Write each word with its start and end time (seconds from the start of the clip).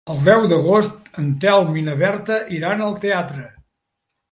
El 0.11 0.21
deu 0.27 0.45
d'agost 0.53 1.19
en 1.23 1.27
Telm 1.43 1.77
i 1.83 1.85
na 1.91 1.95
Berta 2.01 2.39
iran 2.59 2.85
al 2.89 2.99
teatre. 3.07 3.49